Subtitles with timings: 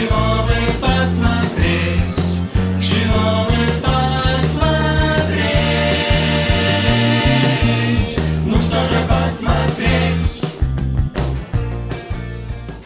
[0.00, 0.29] Чего бы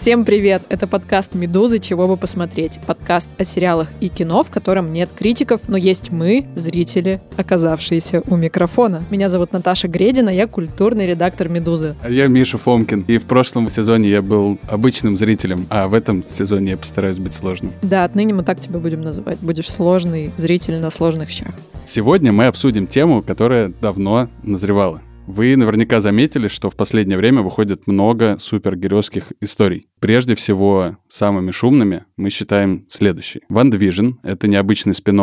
[0.05, 0.61] Всем привет!
[0.69, 1.79] Это подкаст «Медузы.
[1.79, 6.45] Чего бы посмотреть?» Подкаст о сериалах и кино, в котором нет критиков, но есть мы,
[6.57, 9.03] зрители, оказавшиеся у микрофона.
[9.09, 11.97] Меня зовут Наташа Гредина, я культурный редактор «Медузы».
[12.03, 16.23] А Я Миша Фомкин, и в прошлом сезоне я был обычным зрителем, а в этом
[16.23, 17.73] сезоне я постараюсь быть сложным.
[17.81, 19.39] Да, отныне мы так тебя будем называть.
[19.41, 21.55] Будешь сложный зритель на сложных щах.
[21.87, 25.01] Сегодня мы обсудим тему, которая давно назревала.
[25.27, 29.87] Вы наверняка заметили, что в последнее время выходит много супергеройских историй.
[29.99, 33.41] Прежде всего, самыми шумными мы считаем следующий.
[33.49, 35.15] Ван Division— это необычный спин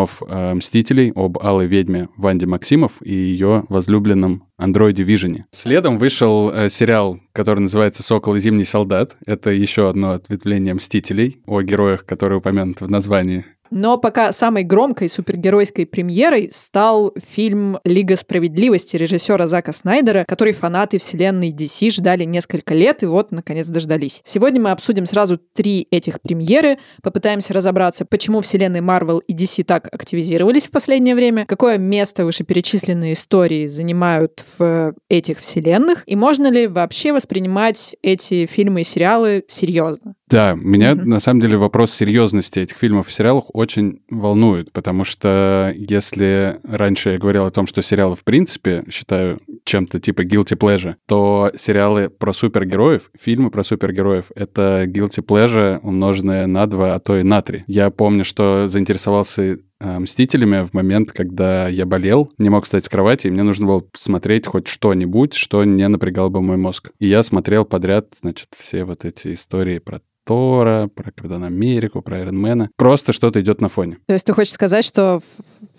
[0.55, 5.45] «Мстителей» об алой ведьме Ванде Максимов и ее возлюбленном андроиде Вижене.
[5.51, 9.17] Следом вышел э, сериал, который называется «Сокол и зимний солдат».
[9.25, 13.45] Это еще одно ответвление «Мстителей» о героях, которые упомянуты в названии.
[13.71, 20.97] Но пока самой громкой супергеройской премьерой стал фильм «Лига справедливости» режиссера Зака Снайдера, который фанаты
[20.97, 24.21] вселенной DC ждали несколько лет и вот, наконец, дождались.
[24.25, 29.87] Сегодня мы обсудим сразу три этих премьеры, попытаемся разобраться, почему вселенные Marvel и DC так
[29.93, 36.67] активизировались в последнее время, какое место вышеперечисленные истории занимают в этих вселенных, и можно ли
[36.67, 40.15] вообще воспринимать эти фильмы и сериалы серьезно.
[40.31, 41.09] Да, меня Мгм.
[41.09, 47.11] на самом деле вопрос серьезности этих фильмов и сериалов очень волнует, потому что если раньше
[47.11, 52.09] я говорил о том, что сериалы в принципе считаю чем-то типа guilty pleasure, то сериалы
[52.09, 57.41] про супергероев, фильмы про супергероев— это guilty pleasure, умноженное на два, а то и на
[57.41, 57.63] три.
[57.67, 63.27] Я помню, что заинтересовался «Мстителями» в момент, когда я болел, не мог встать с кровати,
[63.27, 66.91] и мне нужно было смотреть хоть что-нибудь, что не напрягало бы мой мозг.
[66.99, 72.17] И я смотрел подряд, значит, все вот эти истории про Тора, про Капитана Америку, про
[72.17, 72.69] Айронмена.
[72.77, 73.97] Просто что-то идет на фоне.
[74.05, 75.19] То есть ты хочешь сказать, что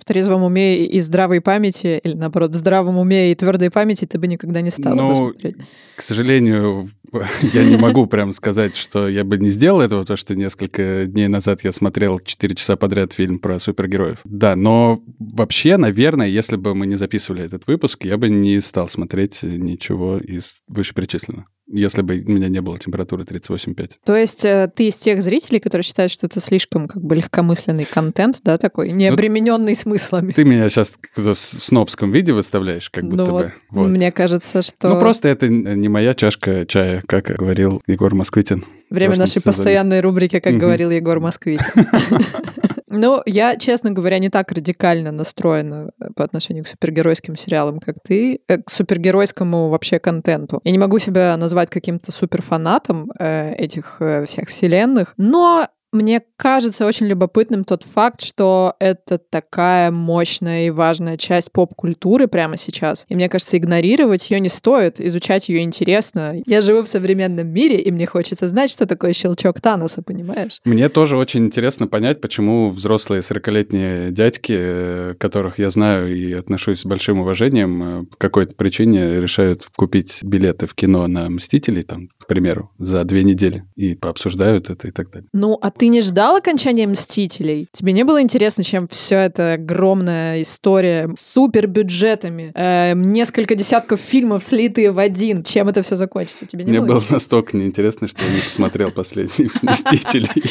[0.02, 4.18] в, трезвом уме и здравой памяти, или наоборот, в здравом уме и твердой памяти ты
[4.18, 5.56] бы никогда не стал Ну, смотреть?
[5.94, 6.90] к сожалению,
[7.52, 11.28] я не могу прям сказать, что я бы не сделал этого, потому что несколько дней
[11.28, 14.18] назад я смотрел 4 часа подряд фильм про супергероев.
[14.24, 18.88] Да, но вообще, наверное, если бы мы не записывали этот выпуск, я бы не стал
[18.88, 21.46] смотреть ничего из вышеперечисленного.
[21.74, 23.92] Если бы у меня не было температуры 38,5.
[24.04, 27.86] То есть э, ты из тех зрителей, которые считают, что это слишком как бы легкомысленный
[27.86, 30.32] контент, да, такой, не Ну, обремененный смыслами.
[30.32, 33.52] Ты меня сейчас в снобском виде выставляешь, как будто ну бы.
[33.70, 33.88] Вот.
[33.88, 38.64] мне кажется, что Ну, просто это не моя чашка чая, как говорил Егор Москвитин.
[38.90, 39.56] время нашей сезоне.
[39.56, 40.60] постоянной рубрики, как Мгм.
[40.60, 41.60] говорил Егор Москвич.
[42.94, 47.96] Ну, я, честно говоря, не так радикально настроена э, по отношению к супергеройским сериалам, как
[48.06, 50.60] ты, э, к супергеройскому вообще контенту.
[50.62, 56.86] Я не могу себя назвать каким-то суперфанатом э, этих э, всех вселенных, но мне кажется
[56.86, 63.04] очень любопытным тот факт, что это такая мощная и важная часть поп-культуры прямо сейчас.
[63.08, 66.42] И мне кажется, игнорировать ее не стоит, изучать ее интересно.
[66.46, 70.60] Я живу в современном мире, и мне хочется знать, что такое щелчок Таноса, понимаешь?
[70.64, 76.80] Мне тоже очень интересно понять, почему взрослые 40-летние дядьки, э, которых я знаю и отношусь
[76.80, 82.08] с большим уважением, э, по какой-то причине решают купить билеты в кино на «Мстителей», там,
[82.18, 85.28] к примеру, за две недели и пообсуждают это и так далее.
[85.32, 87.68] Ну, а ты не ждал окончания «Мстителей»?
[87.72, 94.44] Тебе не было интересно, чем все это огромная история с супербюджетами, э, несколько десятков фильмов,
[94.44, 96.46] слитые в один, чем это все закончится?
[96.46, 100.28] Тебе не Мне было было настолько неинтересно, что я не посмотрел последний «Мстителей».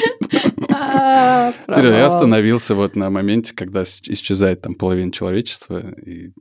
[0.73, 5.83] А, Серьезно, я остановился вот на моменте, когда исчезает там половина человечества.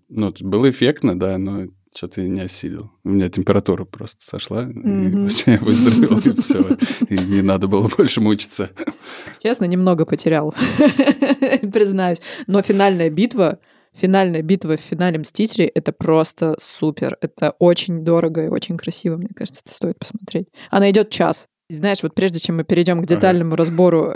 [0.08, 2.90] Ну, было эффектно, да, но что-то не осилил.
[3.04, 5.28] У меня температура просто сошла, и Мгм.
[5.46, 6.76] я выздоровел, и все.
[7.08, 8.70] И не надо было больше мучиться.
[9.42, 10.54] Честно, немного потерял,
[11.72, 12.20] признаюсь.
[12.46, 13.58] Но финальная битва,
[13.92, 17.16] финальная битва в финале «Мстителей»— это просто супер.
[17.20, 20.48] Это очень дорого и очень красиво, мне кажется, это стоит посмотреть.
[20.70, 21.48] Она идет час.
[21.68, 24.12] И Знаешь, вот прежде чем мы перейдем к детальному разбору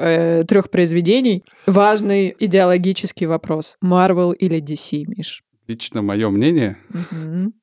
[0.48, 3.76] трех произведений, важный идеологический вопрос.
[3.82, 5.42] Marvel или DC, Миш?
[5.68, 6.76] Лично мое мнение,
[7.12, 7.54] Мгм.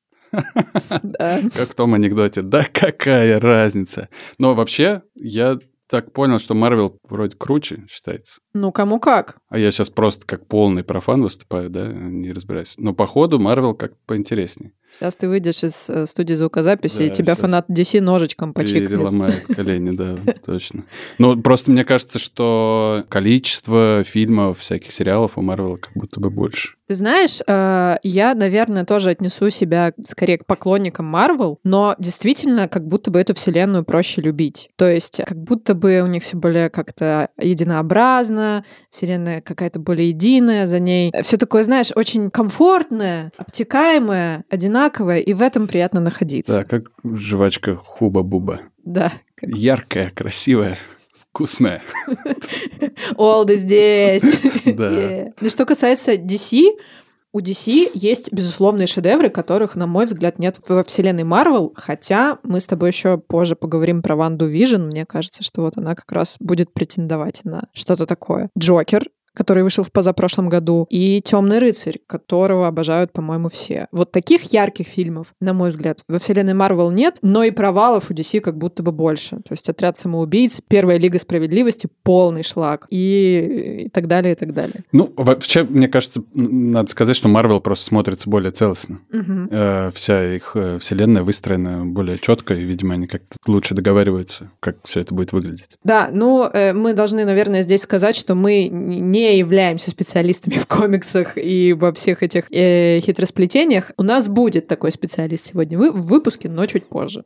[1.02, 1.40] Да.
[1.54, 4.08] как в том анекдоте, да какая разница.
[4.38, 5.58] Но вообще, я
[5.92, 8.40] так понял, что Марвел вроде круче считается.
[8.54, 9.36] Ну, кому как.
[9.48, 12.74] А я сейчас просто как полный профан выступаю, да, не разбираюсь.
[12.78, 14.72] Но по ходу Марвел как-то поинтереснее.
[14.98, 18.88] Сейчас ты выйдешь из э, студии звукозаписи, Да, и тебя фанат DC ножичком почикает.
[18.88, 20.84] Переломает колени, да, точно.
[21.18, 26.74] Ну, просто мне кажется, что количество фильмов, всяких сериалов у Марвела как будто бы больше.
[26.92, 32.86] Ты знаешь, э, я, наверное, тоже отнесу себя скорее к поклонникам Марвел, но действительно, как
[32.86, 34.68] будто бы эту вселенную проще любить.
[34.76, 40.66] То есть, как будто бы у них все более как-то единообразно, вселенная какая-то более единая,
[40.66, 44.81] за ней все такое, знаешь, очень комфортное, обтекаемое, одинаковое,
[45.18, 46.58] и в этом приятно находиться.
[46.58, 48.60] Да, как жвачка Hubba Bubba.
[48.84, 49.12] Да.
[49.34, 50.78] как Яркая, красивая,
[51.12, 51.82] вкусная.
[53.16, 54.40] Олды здесь.
[54.64, 55.32] Да.
[55.40, 56.68] Ну, что касается DC,
[57.32, 62.60] у DC есть безусловные шедевры, которых, на мой взгляд, нет во вселенной Марвел, хотя мы
[62.60, 64.82] с тобой еще позже поговорим про Ванду Vision.
[64.82, 68.50] Мне кажется, что вот она как раз будет претендовать на что-то такое.
[68.58, 73.86] Джокер который вышел в позапрошлом году, и Темный рыцарь, которого обожают, по-моему, все.
[73.92, 78.14] Вот таких ярких фильмов, на мой взгляд, во вселенной Марвел нет, но и провалов у
[78.14, 79.36] DC как будто бы больше.
[79.36, 84.52] То есть отряд самоубийц, первая Лига справедливости, полный шлак и, и так далее, и так
[84.52, 84.84] далее.
[84.92, 89.00] Ну, вообще, мне кажется, надо сказать, что Марвел просто смотрится более целостно.
[89.10, 89.48] Мгм.
[89.50, 94.76] Э, Вся их э, вселенная выстроена более четко, и, видимо, они как-то лучше договариваются, как
[94.84, 95.76] все это будет выглядеть.
[95.84, 101.36] Да, ну, э, мы должны, наверное, здесь сказать, что мы не являемся специалистами в комиксах
[101.36, 103.90] и во всех этих э, хитросплетениях.
[103.96, 107.24] У нас будет такой специалист сегодня в выпуске, но чуть позже.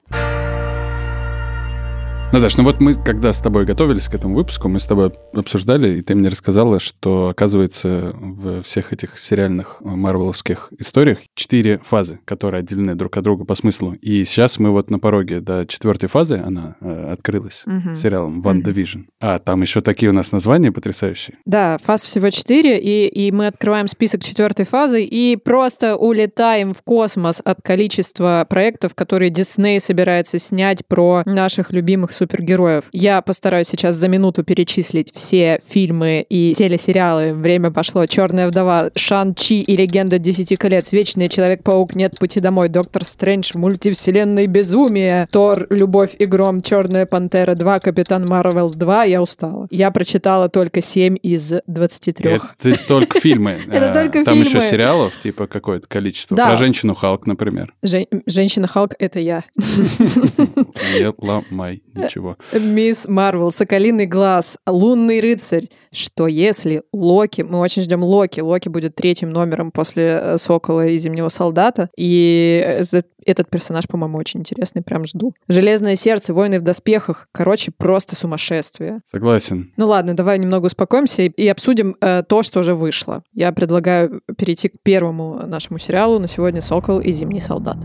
[2.37, 5.97] Наташ, ну вот мы, когда с тобой готовились к этому выпуску, мы с тобой обсуждали,
[5.97, 12.19] и ты мне рассказала, что, оказывается, в всех этих сериальных э, марвеловских историях четыре фазы,
[12.27, 13.95] которые отделены друг от друга по смыслу.
[14.03, 17.97] И сейчас мы вот на пороге до четвертой фазы, она э, открылась Мгм.
[17.97, 19.05] сериалом One Division.
[19.19, 21.39] А там еще такие у нас названия потрясающие.
[21.47, 26.83] Да, фаз всего четыре, и, и мы открываем список четвертой фазы и просто улетаем в
[26.83, 32.85] космос от количества проектов, которые Дисней собирается снять про наших любимых супергероев.
[32.93, 37.33] Я постараюсь сейчас за минуту перечислить все фильмы и телесериалы.
[37.33, 38.05] Время пошло.
[38.07, 44.47] Черная вдова, Шан-Чи и Легенда Десяти колец, Вечный Человек-паук, Нет пути домой, Доктор Стрэндж, Мультивселенной
[44.47, 49.05] безумие, Тор, Любовь и гром, Черная пантера 2, Капитан Марвел 2.
[49.05, 49.69] Я устала.
[49.71, 52.31] Я прочитала только 7 из 23.
[52.63, 53.59] Это только фильмы.
[53.71, 54.65] Это А, только Там еще фильмы.
[54.67, 56.35] сериалов, типа какое-то количество.
[56.35, 57.73] Про женщину Халк, например.
[57.83, 59.45] Жен- Женщина Халк— это я.
[59.57, 62.37] Не ломай ничего.
[62.53, 65.69] Мисс Марвел, Соколиный глаз, Лунный рыцарь.
[65.93, 67.43] Что если Локи?
[67.43, 68.41] Мы очень ждем Локи.
[68.41, 71.89] Локи будет третьим номером после э, Сокола и Зимнего солдата.
[71.97, 74.83] И этот, этот персонаж, по-моему, очень интересный.
[74.83, 75.33] Прям жду.
[75.49, 77.29] Железное сердце, Войны в доспехах.
[77.33, 79.01] Короче, просто сумасшествие.
[79.11, 79.73] Согласен.
[79.77, 83.23] Ну ладно, давай немного успокоимся и, и обсудим э, то, что уже вышло.
[83.33, 87.79] Я предлагаю перейти к первому нашему сериалу на сегодня «Сокол и Зимний солдат».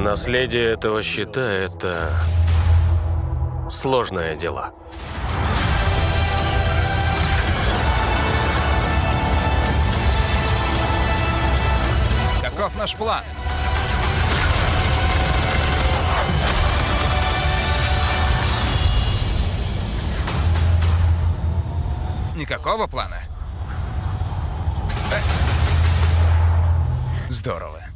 [0.00, 2.10] Наследие этого щита— это
[3.68, 4.72] сложное дело.
[12.40, 13.22] Каков наш план?
[22.34, 23.18] Никакого плана?
[25.12, 25.20] Э.
[27.28, 27.89] Здорово.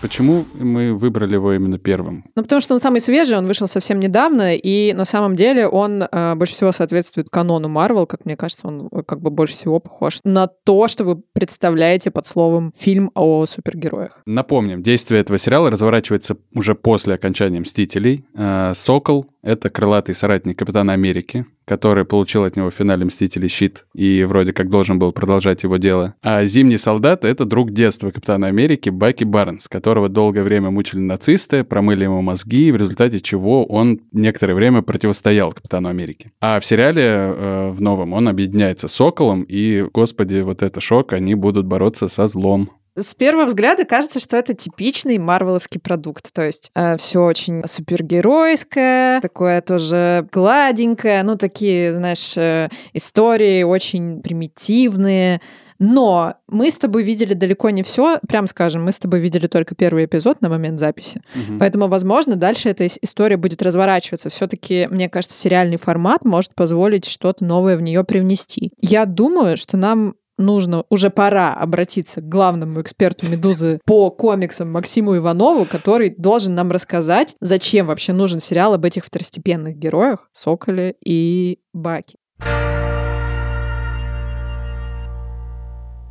[0.00, 2.24] Почему мы выбрали его именно первым?
[2.34, 6.02] Ну, потому что он самый свежий, он вышел совсем недавно, и на самом деле он
[6.02, 9.78] э, больше всего соответствует канону Марвел, как мне кажется, он э, как бы больше всего
[9.78, 14.22] похож на то, что вы представляете под словом фильм о супергероях.
[14.26, 18.24] Напомним, действие этого сериала разворачивается уже после окончания «Мстителей».
[18.34, 23.86] Э, Сокол— это крылатый соратник Капитана Америки, который получил от него в финале «Мстителей» щит
[23.94, 26.14] и вроде как должен был продолжать его дело.
[26.22, 31.64] А Зимний солдат— это друг детства Капитана Америки Баки Барнс, которого долгое время мучили нацисты,
[31.64, 36.32] промыли ему мозги, в результате чего он некоторое время противостоял Капитану Америки.
[36.40, 41.12] А в сериале э, в новом он объединяется с Соколом, и, господи, вот это шок,
[41.12, 42.70] они будут бороться со злом.
[43.00, 46.32] С первого взгляда кажется, что это типичный марвеловский продукт.
[46.32, 55.40] То есть все очень супергеройское, такое тоже гладенькое, ну такие, знаешь, э, истории очень примитивные.
[55.82, 59.74] Но мы с тобой видели далеко не все, прям скажем, мы с тобой видели только
[59.74, 61.22] первый эпизод на момент записи.
[61.34, 61.58] Мгм.
[61.58, 64.28] Поэтому, возможно, дальше эта ис- история будет разворачиваться.
[64.28, 68.72] Все-таки, мне кажется, сериальный формат может позволить что-то новое в нее привнести.
[68.78, 75.16] Я думаю, что нам нужно, уже пора обратиться к главному эксперту «Медузы» по комиксам Максиму
[75.16, 81.58] Иванову, который должен нам рассказать, зачем вообще нужен сериал об этих второстепенных героях Соколе и
[81.72, 82.16] Баки.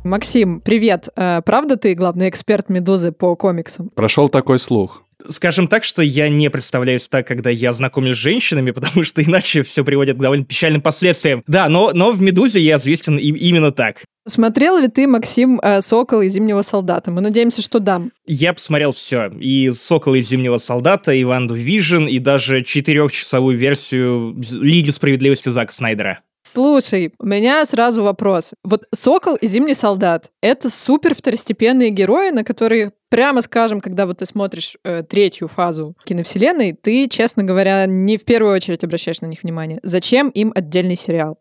[0.02, 1.08] Максим, привет.
[1.14, 3.90] Э, правда ты главный эксперт «Медузы» по комиксам?
[3.94, 5.04] Прошел такой слух.
[5.28, 9.62] Скажем так, что я не представляюсь так, когда я знакомлюсь с женщинами, потому что иначе
[9.62, 11.42] все приводит к довольно печальным последствиям.
[11.46, 14.04] Да, но, но в «Медузе» я известен и, именно так.
[14.30, 17.10] Смотрел ли ты, Максим, э, «Сокол» и «Зимнего солдата»?
[17.10, 18.00] Мы надеемся, что да.
[18.26, 19.26] Я посмотрел все.
[19.40, 25.72] И «Сокол» и «Зимнего солдата», и «Ванду Вижн», и даже четырехчасовую версию «Лиги справедливости» Зака
[25.72, 26.20] Снайдера.
[26.42, 28.54] Слушай, у меня сразу вопрос.
[28.64, 34.18] Вот «Сокол» и «Зимний солдат»— это супер второстепенные герои, на которые, прямо скажем, когда вот
[34.18, 39.26] ты смотришь э, третью фазу киновселенной, ты, честно говоря, не в первую очередь обращаешь на
[39.26, 39.80] них внимание.
[39.82, 41.38] Зачем им отдельный сериал?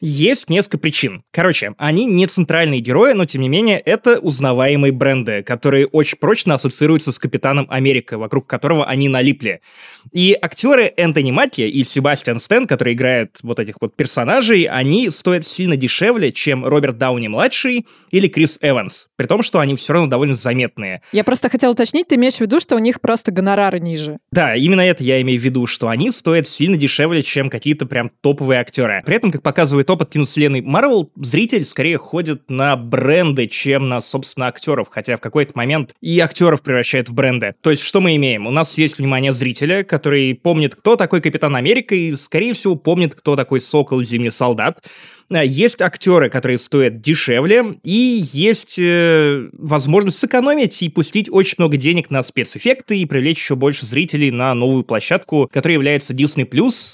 [0.00, 1.22] Есть несколько причин.
[1.32, 6.54] Короче, они не центральные герои, но тем не менее это узнаваемые бренды, которые очень прочно
[6.54, 9.60] ассоциируются с Капитаном Америка, вокруг которого они налипли.
[10.12, 15.46] И актеры Энтони Матти и Себастьян Стэн, которые играют вот этих вот персонажей, они стоят
[15.46, 20.34] сильно дешевле, чем Роберт Дауни-младший или Крис Эванс, при том, что они все равно довольно
[20.34, 21.00] заметные.
[21.12, 24.18] Я просто хотела уточнить, ты имеешь в виду, что у них просто гонорары ниже?
[24.30, 28.10] Да, именно это я имею в виду, что они стоят сильно дешевле, чем какие-то прям
[28.20, 29.02] топовые актеры.
[29.06, 34.00] При этом, как показывает опыт опыт киновселенной Марвел, зритель скорее ходит на бренды, чем на,
[34.00, 37.54] собственно, актеров, хотя в какой-то момент и актеров превращает в бренды.
[37.60, 38.46] То есть, что мы имеем?
[38.46, 43.14] У нас есть внимание зрителя, который помнит, кто такой Капитан Америка, и, скорее всего, помнит,
[43.14, 44.82] кто такой Сокол Зимний Солдат.
[45.30, 51.76] А, есть актеры, которые стоят дешевле, и есть э, возможность сэкономить и пустить очень много
[51.76, 56.46] денег на спецэффекты и привлечь еще больше зрителей на новую площадку, которая является Disney+,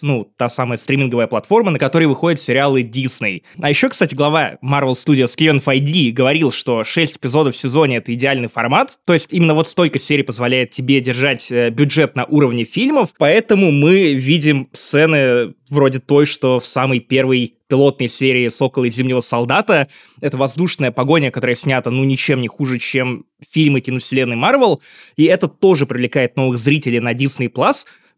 [0.03, 3.43] ну, та самая стриминговая платформа, на которой выходят сериалы Disney.
[3.61, 8.15] А еще, кстати, глава Marvel Studios Кевин Файди говорил, что 6 эпизодов в сезоне— это
[8.15, 12.65] идеальный формат, то есть именно вот столько серий позволяет тебе держать э, бюджет на уровне
[12.65, 18.91] фильмов, поэтому мы видим сцены вроде той, что в самой первой пилотной серии «Сокола и
[18.91, 19.89] Зимнего солдата».
[20.21, 24.83] Это воздушная погоня, которая снята, ну, ничем не хуже, чем фильмы киновселенной Марвел.
[25.17, 27.49] И это тоже привлекает новых зрителей на Disney+,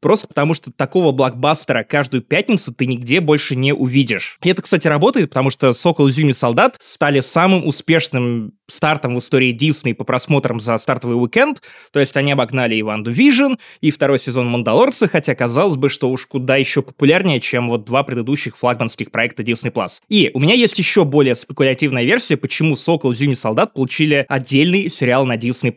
[0.04, 4.37] просто потому что такого блокбастера каждую пятницу ты нигде больше не увидишь.
[4.42, 9.18] И это, кстати, работает, потому что «Сокол и Зимний солдат» стали самым успешным стартом в
[9.18, 13.90] истории Дисней по просмотрам за стартовый уикенд, то есть они обогнали и Ванду Вижн, и
[13.90, 18.58] второй сезон Мандалорца, хотя казалось бы, что уж куда еще популярнее, чем вот два предыдущих
[18.58, 19.73] флагманских проекта Disney+.
[20.11, 24.90] И у меня есть еще более спекулятивная версия, почему «Сокол и Зимний солдат» получили отдельный
[24.90, 25.73] сериал на Disney+.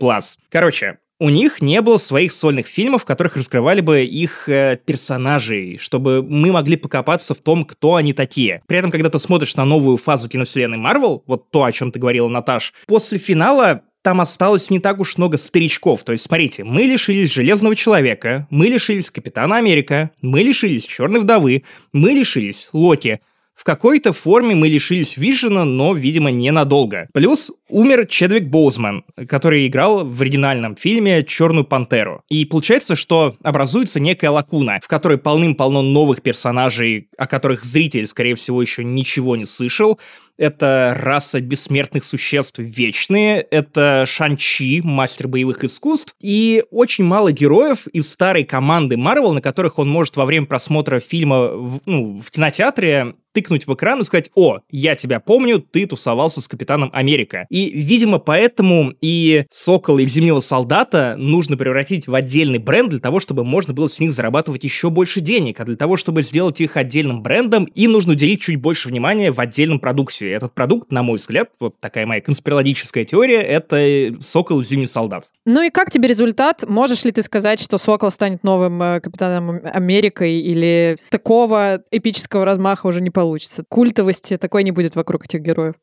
[0.50, 5.77] Короче, у них не было своих сольных фильмов, в которых раскрывали бы их э, персонажей,
[5.79, 8.62] чтобы мы могли покопаться в том, кто они такие.
[8.67, 12.00] При этом, когда ты смотришь на новую фазу киновселенной Марвел, вот то, о чем ты
[12.00, 16.03] говорила, Наташ, после финала там осталось не так уж много старичков.
[16.03, 21.63] То есть, смотрите, мы лишились Железного Человека, мы лишились Капитана Америка, мы лишились Черной Вдовы,
[21.91, 23.19] мы лишились Локи.
[23.58, 27.10] В какой-то форме мы лишились Вижена, но, видимо, ненадолго.
[27.12, 32.22] Плюс умер Чедвик Боузман, который играл в оригинальном фильме «Черную пантеру».
[32.30, 38.36] И получается, что образуется некая лакуна, в которой полным-полно новых персонажей, о которых зритель, скорее
[38.36, 40.00] всего, еще ничего не слышал,
[40.38, 48.12] это раса бессмертных существ вечные, это Шанчи, мастер боевых искусств, и очень мало героев из
[48.12, 53.16] старой команды Марвел, на которых он может во время просмотра фильма в, ну, в кинотеатре
[53.38, 57.46] тыкнуть в экран и сказать, о, я тебя помню, ты тусовался с Капитаном Америка.
[57.51, 63.20] И, видимо, поэтому и Сокола, и Зимнего Солдата нужно превратить в отдельный бренд для того,
[63.20, 65.60] чтобы можно было с них зарабатывать еще больше денег.
[65.60, 69.39] А для того, чтобы сделать их отдельным брендом, им нужно уделить чуть больше внимания в
[69.39, 70.32] отдельном продукте.
[70.32, 75.25] Этот продукт, на мой взгляд, вот такая моя конспирологическая теория, это Сокол и Зимний Солдат.
[75.46, 76.63] Ну и как тебе результат?
[76.67, 82.88] Можешь ли ты сказать, что Сокол станет новым э, Капитаном Америкой или такого эпического размаха
[82.88, 83.26] уже не получится?
[83.27, 83.63] Получится.
[83.67, 85.75] Культовости такой не будет вокруг этих героев.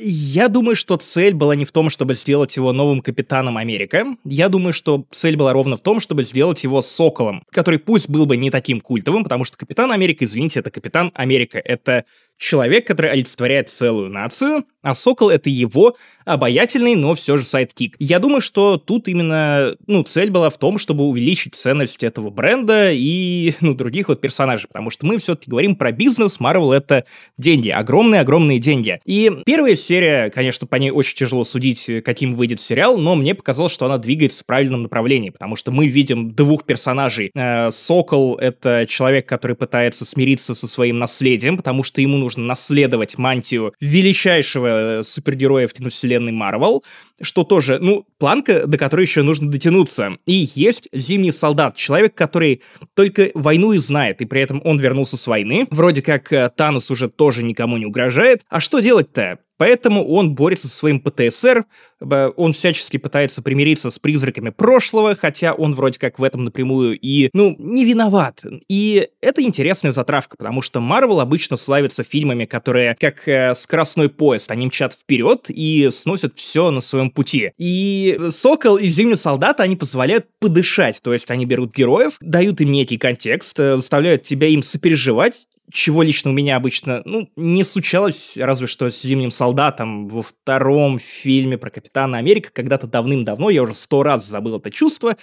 [0.00, 4.04] Я думаю, что цель была не в том, чтобы сделать его новым капитаном Америка.
[4.24, 8.26] Я думаю, что цель была ровно в том, чтобы сделать его Соколом, который пусть был
[8.26, 11.60] бы не таким культовым, потому что Капитан Америка, извините, это Капитан Америка.
[11.64, 12.04] Это
[12.38, 17.96] человек, который олицетворяет целую нацию, а Сокол— это его обаятельный, но все же sidekick.
[17.98, 22.92] Я думаю, что тут именно, ну, цель была в том, чтобы увеличить ценность этого бренда
[22.92, 27.04] и, ну, других вот персонажей, потому что мы все-таки говорим про бизнес, Marvel— это
[27.38, 29.00] деньги, огромные-огромные деньги.
[29.04, 33.72] И первая серия, конечно, по ней очень тяжело судить, каким выйдет сериал, но мне показалось,
[33.72, 37.30] что она двигается в правильном направлении, потому что мы видим двух персонажей.
[37.34, 43.18] Э, Сокол— это человек, который пытается смириться со своим наследием, потому что ему нужно наследовать
[43.18, 44.66] мантию величайшего
[45.00, 46.82] э, супергероя в киновселенной Марвел.
[47.20, 50.18] Что тоже, ну, планка, до которой еще нужно дотянуться.
[50.26, 52.62] И есть Зимний солдат, человек, который
[52.94, 55.66] только войну и знает, и при этом он вернулся с войны.
[55.70, 58.42] Вроде как э, Танос уже тоже никому не угрожает.
[58.48, 59.38] А что делать-то?
[59.58, 61.64] Поэтому он борется со своим ПТСР,
[62.00, 67.30] он всячески пытается примириться с призраками прошлого, хотя он вроде как в этом напрямую и,
[67.32, 68.44] ну, не виноват.
[68.68, 74.50] И это интересная затравка, потому что Марвел обычно славится фильмами, которые как э, скоростной поезд,
[74.50, 77.52] они мчат вперед и сносят все на своем пути.
[77.58, 82.72] И Сокол и Зимний солдат, они позволяют подышать, то есть они берут героев, дают им
[82.72, 88.36] некий контекст, э, заставляют тебя им сопереживать, чего лично у меня обычно, ну, не случалось,
[88.36, 93.74] разве что с «Зимним солдатом» во втором фильме про Капитана Америка, когда-то давным-давно, я уже
[93.74, 95.16] сто раз забыл это чувство,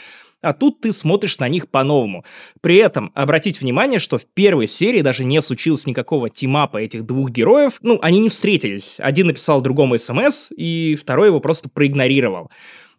[0.43, 2.25] а тут ты смотришь на них по-новому.
[2.61, 7.31] При этом обратить внимание, что в первой серии даже не случилось никакого тимапа этих двух
[7.31, 8.97] героев, ну, они не встретились.
[8.99, 12.51] Один написал другому смс, и второй его просто проигнорировал.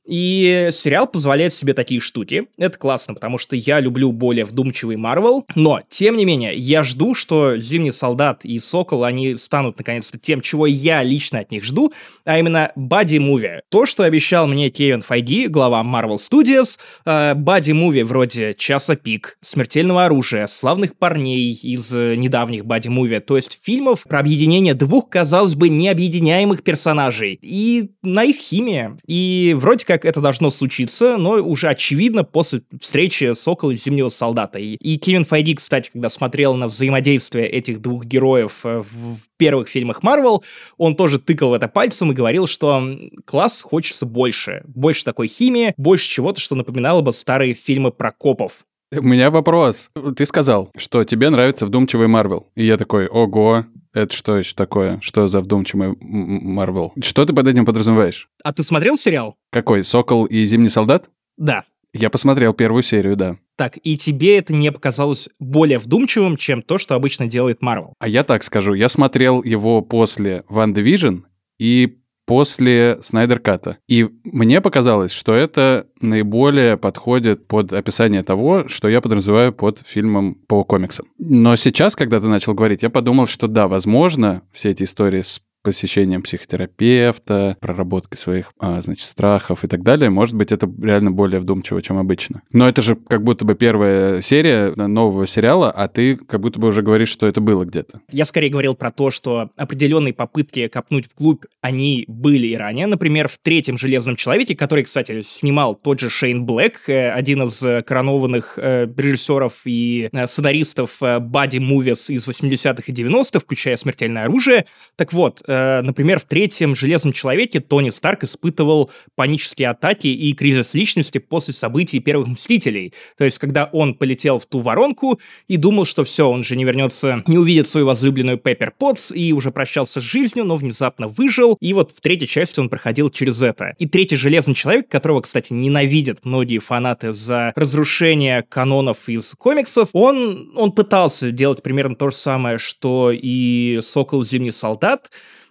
[0.07, 2.47] И сериал позволяет себе такие штуки.
[2.59, 5.47] Это классно, потому что я люблю более вдумчивый Марвел.
[5.55, 10.41] Но, тем не менее, я жду, что Зимний солдат и Сокол, они станут наконец-то тем,
[10.41, 11.93] чего я лично от них жду,
[12.25, 13.61] а именно бади-муви.
[13.71, 20.05] То, что обещал мне Кевин Файди, глава Marvel Studios, э, бади-муви вроде «Часа пик», «Смертельного
[20.05, 26.63] оружия», «Славных парней» из недавних бади-муви, то есть фильмов про объединение двух, казалось бы, необъединяемых
[26.63, 28.91] персонажей и на их химии.
[29.07, 34.09] И вроде как как это должно случиться, но уже очевидно после встречи Сокола и Зимнего
[34.09, 34.59] Солдата.
[34.59, 39.69] И, и Кевин Файди, кстати, когда смотрел на взаимодействие этих двух героев э, в, первых
[39.69, 40.43] фильмах Марвел,
[40.79, 42.83] он тоже тыкал в это пальцем и говорил, что
[43.25, 44.63] класс хочется больше.
[44.67, 48.65] Больше такой химии, больше чего-то, что напоминало бы старые фильмы про копов.
[48.97, 49.91] У меня вопрос.
[50.17, 52.49] Ты сказал, что тебе нравится вдумчивый Марвел.
[52.57, 54.99] И я такой, ого, это что еще такое?
[55.01, 56.93] Что за вдумчивый Марвел?
[57.01, 58.29] Что ты под этим подразумеваешь?
[58.43, 59.37] А ты смотрел сериал?
[59.51, 59.85] Какой?
[59.85, 61.09] «Сокол и Зимний солдат»?
[61.37, 61.65] Да.
[61.93, 63.37] Я посмотрел первую серию, да.
[63.57, 67.95] Так, и тебе это не показалось более вдумчивым, чем то, что обычно делает Марвел?
[68.01, 71.23] А я так скажу, я смотрел его после «Ван Division
[71.59, 73.79] и после Снайдер Ката.
[73.89, 80.35] И мне показалось, что это наиболее подходит под описание того, что я подразумеваю под фильмом
[80.35, 81.07] по комиксам.
[81.19, 85.41] Но сейчас, когда ты начал говорить, я подумал, что да, возможно, все эти истории с
[85.65, 91.41] посещением психотерапевта, проработкой своих, а, значит, страхов и так далее, может быть, это реально более
[91.41, 92.43] вдумчиво, чем обычно.
[92.53, 96.69] Но это же как будто бы первая серия нового сериала, а ты как будто бы
[96.69, 98.03] уже говоришь, что это было где-то.
[98.13, 102.87] Я скорее говорил про то, что определенные попытки копнуть вглубь, они были и ранее.
[102.87, 107.63] Например, в третьем «Железном человеке», который, кстати, снимал тот же Шейн Блэк, э, один из
[107.63, 113.79] э, коронованных э, режиссеров и э, сценаристов э, Бади Мувис из 80-х и 90-х, включая
[113.79, 114.67] «Смертельное оружие».
[114.97, 120.75] Так вот, Э, например, в третьем «Железном человеке» Тони Старк испытывал панические атаки и кризис
[120.75, 122.93] личности после событий первых «Мстителей».
[123.17, 126.65] То есть, когда он полетел в ту воронку и думал, что все, он же не
[126.65, 131.57] вернется, не увидит свою возлюбленную Пеппер Потс и уже прощался с жизнью, но внезапно выжил.
[131.61, 133.75] И вот в третьей части он проходил через это.
[133.79, 140.53] И третий «Железный человек», которого, кстати, ненавидят многие фанаты за разрушение канонов из комиксов, он,
[140.57, 144.25] он пытался делать примерно то же самое, что и «Сокол.
[144.25, 145.11] Зимний солдат»,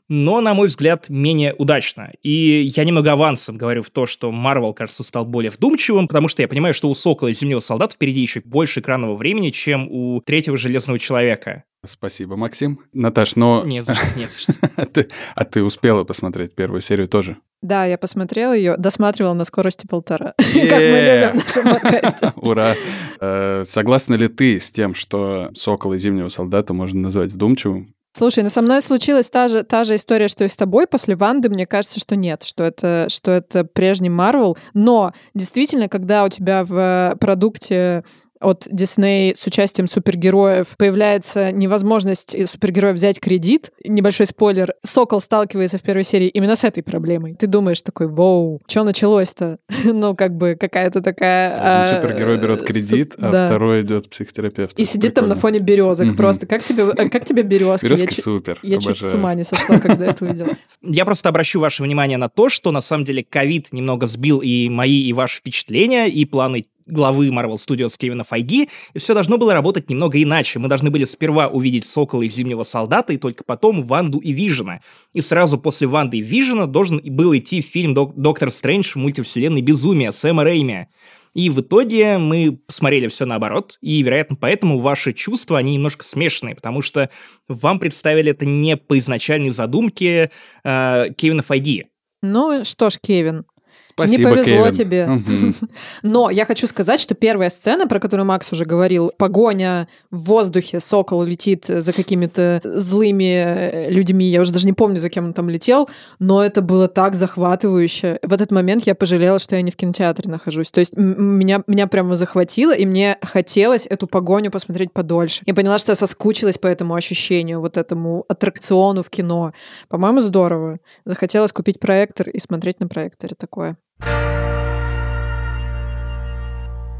[0.09, 2.11] но, на мой взгляд, менее удачно.
[2.21, 6.41] И я немного авансом говорю в то, что Марвел, кажется, стал более вдумчивым, потому что
[6.41, 10.21] я понимаю, что у Сокола и Зимнего Солдата впереди еще больше экранного времени, чем у
[10.21, 11.63] Третьего Железного Человека.
[11.85, 12.79] Спасибо, Максим.
[12.93, 13.63] Наташ, но...
[13.65, 14.53] Не за что, не за что.
[14.77, 17.37] а, ты, а ты успела посмотреть первую серию тоже?
[17.61, 22.33] Да, я посмотрела ее, досматривала на скорости полтора, как мы любим в нашем подкасте.
[22.37, 22.75] Ура!
[23.19, 27.92] Э, согласна ли ты с тем, что «Сокол» и «Зимнего солдата» можно назвать вдумчивым?
[28.15, 30.85] Слушай, ну со мной случилась та же, та же история, что и с тобой.
[30.85, 34.55] После Ванды мне кажется, что нет, что это, что это прежний Марвел.
[34.75, 38.03] Но действительно, когда у тебя в продукте
[38.43, 43.71] от Disney с участием супергероев появляется невозможность супергероя взять кредит.
[43.83, 44.73] Небольшой спойлер.
[44.83, 47.35] Сокол сталкивается в первой серии именно с этой проблемой.
[47.35, 49.59] Ты думаешь такой, вау, что началось-то?
[49.85, 51.57] ну, как бы какая-то такая...
[51.59, 53.47] А, супергерой берет кредит, а да.
[53.47, 54.77] второй идет психотерапевт.
[54.77, 56.45] И сидит там на фоне березок просто.
[56.45, 57.85] Как тебе, э, как тебе березки?
[57.85, 58.59] Березки супер.
[58.61, 60.49] Я чуть с ума не сошла, когда это увидела.
[60.81, 64.69] Я просто обращу ваше внимание на то, что на самом деле ковид немного сбил и
[64.69, 69.53] мои, и ваши впечатления, и планы главы Marvel Studios Кевина Файги, и все должно было
[69.53, 70.59] работать немного иначе.
[70.59, 74.81] Мы должны были сперва увидеть Сокола и Зимнего Солдата, и только потом Ванду и Вижена.
[75.13, 80.11] И сразу после Ванды и Вижена должен был идти фильм Док- «Доктор Стрэндж мультивселенной Безумия»
[80.11, 80.87] Сэма Рэйми.
[81.33, 86.55] И в итоге мы посмотрели все наоборот, и, вероятно, поэтому ваши чувства, они немножко смешанные,
[86.55, 87.09] потому что
[87.47, 90.29] вам представили это не по изначальной задумке
[90.63, 91.87] э, Кевина Файди.
[92.21, 93.45] Ну что ж, Кевин,
[93.93, 94.73] Спасибо, не повезло Кевин.
[94.73, 95.05] тебе.
[95.05, 95.55] Мгм.
[96.03, 100.79] Но я хочу сказать, что первая сцена, про которую Макс уже говорил, погоня в воздухе,
[100.79, 105.33] сокол летит за какими-то злыми э, людьми, я уже даже не помню, за кем он
[105.33, 108.19] там летел, но это было так захватывающе.
[108.23, 110.71] В этот момент я пожалела, что я не в кинотеатре нахожусь.
[110.71, 115.43] То есть меня, меня прямо захватило, и мне хотелось эту погоню посмотреть подольше.
[115.45, 119.53] Я поняла, что я соскучилась по этому ощущению, вот этому аттракциону в кино.
[119.87, 120.79] По-моему, здорово.
[121.05, 123.77] Захотелось купить проектор и смотреть на проекторе такое.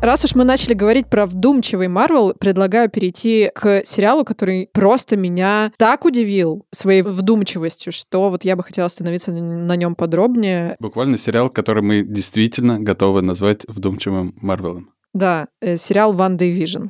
[0.03, 5.71] Раз уж мы начали говорить про вдумчивый Марвел, предлагаю перейти к сериалу, который просто меня
[5.77, 10.75] так удивил своей вдумчивостью, что вот я бы хотела остановиться на нем подробнее.
[10.82, 14.89] Буквально сериал, который мы действительно готовы назвать вдумчивым Марвелом.
[15.13, 16.88] Да, э, сериал «Ванда и Вижн».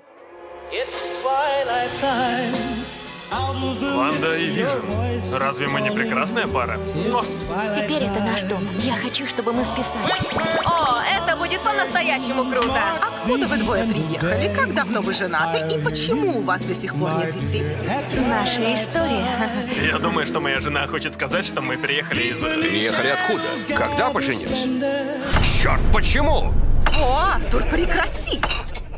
[4.23, 5.35] Ванда и Вижн.
[5.37, 6.79] Разве мы не прекрасная пара?
[7.11, 7.23] О,
[7.75, 8.67] Теперь это наш дом.
[8.79, 10.29] Я хочу, чтобы мы вписались.
[10.65, 12.81] О, это будет по-настоящему круто!
[13.01, 14.53] Откуда вы двое приехали?
[14.53, 15.75] Как давно вы женаты?
[15.75, 17.65] И почему у вас до сих пор нет детей?
[18.27, 19.25] Наша история.
[19.91, 22.39] я думаю, что моя жена хочет сказать, что мы приехали из...
[22.39, 23.75] Приехали откуда?
[23.75, 24.67] Когда поженились?
[25.61, 26.53] Черт, почему?
[26.99, 28.39] О, Артур, прекрати!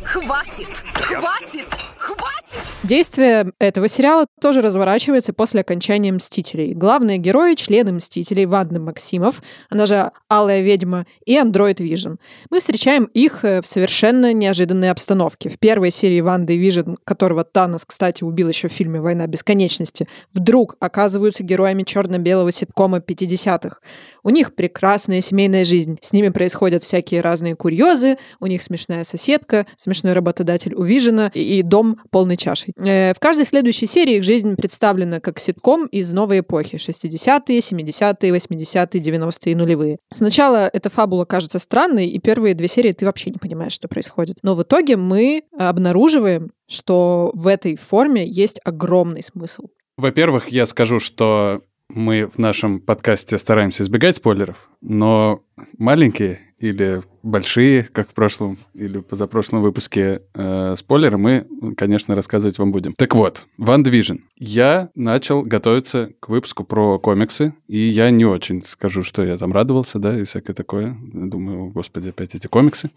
[0.05, 0.83] Хватит!
[0.93, 1.65] Хватит!
[1.97, 2.59] Хватит!
[2.83, 6.75] Действие этого сериала тоже разворачивается после окончания «Мстителей».
[6.75, 12.15] Главные герои— члены «Мстителей» Ванда Максимов, она же Алая Ведьма, и Андроид Вижн.
[12.51, 15.49] Мы встречаем их э, в совершенно неожиданной обстановке.
[15.49, 20.07] В первой серии Ванды и Вижн, которого Танос, кстати, убил еще в фильме «Война бесконечности»,
[20.31, 23.79] вдруг оказываются героями черно-белого ситкома 50-х.
[24.23, 25.97] У них прекрасная семейная жизнь.
[26.01, 31.55] С ними происходят всякие разные курьезы, у них смешная соседка, смешной работодатель у Вижена и
[31.55, 32.73] и дом полной чашей.
[32.77, 36.75] Э, В каждой следующей серии их жизнь представлена как ситком из новой эпохи.
[36.75, 39.97] 60-е, 70-е, 80-е, 90-е и нулевые.
[40.13, 44.37] Сначала эта фабула кажется странной, и первые две серии ты вообще не понимаешь, что происходит.
[44.43, 49.67] Но в итоге мы обнаруживаем, что в этой форме есть огромный смысл.
[49.97, 55.41] Во-первых, я скажу, что мы в нашем подкасте стараемся избегать спойлеров, но
[55.77, 62.71] маленькие или большие, как в прошлом или позапрошлом выпуске, э, спойлеры мы, конечно, рассказывать вам
[62.71, 62.93] будем.
[62.93, 64.19] Так вот, Ван Division.
[64.37, 69.53] Я начал готовиться к выпуску про комиксы, и я не очень скажу, что я там
[69.53, 70.95] радовался, да, и всякое такое.
[71.13, 72.91] Думаю, «О, господи, опять эти комиксы.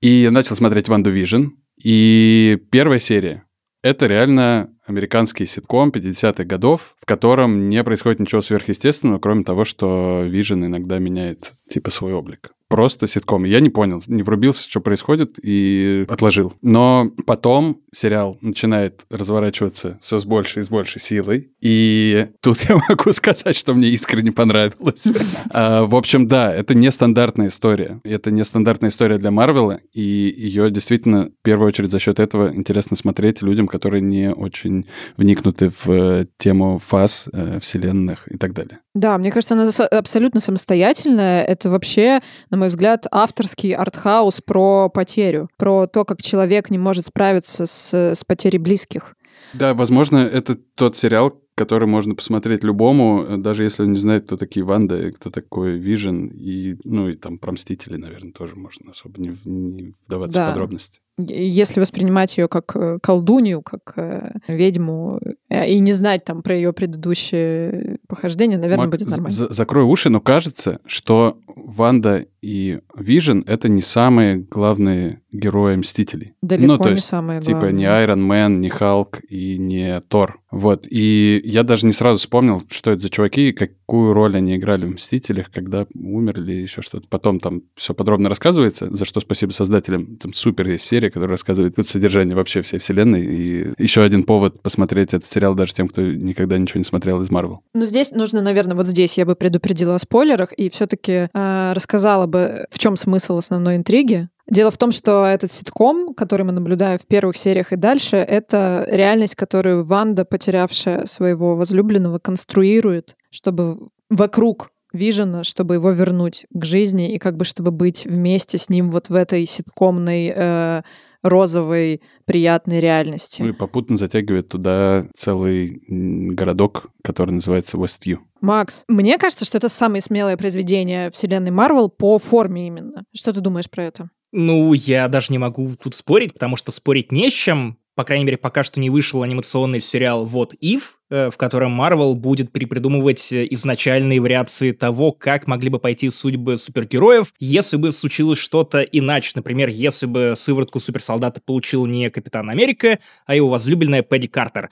[0.00, 1.50] И я начал смотреть Ван Division,
[1.82, 3.46] и первая серия
[3.86, 10.24] это реально американский ситком 50-х годов, в котором не происходит ничего сверхъестественного, кроме того, что
[10.24, 12.50] Вижен иногда меняет типа свой облик.
[12.76, 13.44] Просто ситком.
[13.44, 16.52] Я не понял, не врубился, что происходит, и отложил.
[16.60, 21.50] Но потом сериал начинает разворачиваться все с большей и с большей силой.
[21.60, 25.06] И тут я могу сказать, что мне искренне понравилось.
[25.50, 28.00] А, В общем, да, это нестандартная история.
[28.04, 32.96] Это нестандартная история для Марвела, и ее действительно в первую очередь за счет этого интересно
[32.96, 38.80] смотреть людям, которые не очень вникнуты в э, тему фаз, э, вселенных и так далее.
[38.94, 41.44] Да, мне кажется, она со- абсолютно самостоятельная.
[41.44, 47.06] Это вообще, на мой взгляд, авторский артхаус про потерю, про то, как человек не может
[47.06, 49.14] справиться с, с потерей близких.
[49.52, 54.24] Да, возможно, это тот сериал, который можно посмотреть любому, э, даже если он не знает,
[54.24, 58.56] кто такие Ванда, и кто такой Вижен, и, ну, и там про Мстители, наверное, тоже
[58.56, 60.46] можно особо не, не вдаваться Да.
[60.46, 61.00] в подробности.
[61.18, 65.18] Если воспринимать ее как э, колдунью, как э, ведьму,
[65.48, 69.30] и не знать там про ее предыдущие похождения, наверное, Макс, будет нормально.
[69.30, 76.34] за- закрой уши, но кажется, что Ванда и Вижен— это не самые главные герои Мстителей.
[76.42, 80.40] Далеко ну, то не есть, самое Типа не Iron Man, не Халк и не Тор.
[80.52, 80.86] Вот.
[80.88, 84.86] И я даже не сразу вспомнил, что это за чуваки и какую роль они играли
[84.86, 87.06] в «Мстителях», когда умерли еще что-то.
[87.08, 90.16] Потом там все подробно рассказывается, за что спасибо создателям.
[90.16, 93.24] Там супер есть серия, которая рассказывает тут содержание вообще всей вселенной.
[93.26, 97.30] И еще один повод посмотреть этот сериал даже тем, кто никогда ничего не смотрел из
[97.30, 97.60] Марвел.
[97.74, 102.35] Ну, здесь нужно, наверное, вот здесь я бы предупредила о спойлерах и все-таки рассказала бы,
[102.70, 104.28] в чем смысл основной интриги.
[104.48, 108.86] Дело в том, что этот ситком, который мы наблюдаем в первых сериях и дальше, это
[108.88, 117.12] реальность, которую Ванда, потерявшая своего возлюбленного, конструирует, чтобы вокруг Вижена, чтобы его вернуть к жизни
[117.12, 120.82] и как бы чтобы быть вместе с ним вот в этой ситкомной э,
[121.28, 123.42] розовой приятной реальности.
[123.42, 128.18] Ну и попутно затягивает туда целый городок, который называется Westview.
[128.40, 133.04] Макс, мне кажется, что это самое смелое произведение вселенной Марвел по форме именно.
[133.14, 134.10] Что ты думаешь про это?
[134.32, 137.78] Ну, я даже не могу тут спорить, потому что спорить не с чем.
[137.96, 142.12] По крайней мере, пока что не вышел анимационный сериал «Вот Ив», э, в котором Marvel
[142.12, 148.38] будет перепридумывать э, изначальные вариации того, как могли бы пойти судьбы супергероев, если бы случилось
[148.38, 149.32] что-то иначе.
[149.34, 154.68] Например, если бы сыворотку суперсолдата получил не Капитан Америка, а его возлюбленная Пегги Картер.